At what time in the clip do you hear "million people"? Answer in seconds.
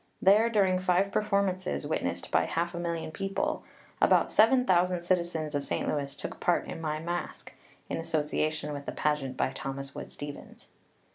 2.79-3.63